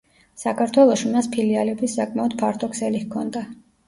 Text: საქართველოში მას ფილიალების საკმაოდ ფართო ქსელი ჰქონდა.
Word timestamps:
საქართველოში 0.43 1.11
მას 1.15 1.27
ფილიალების 1.35 1.97
საკმაოდ 1.99 2.33
ფართო 2.39 2.71
ქსელი 2.73 3.03
ჰქონდა. 3.03 3.45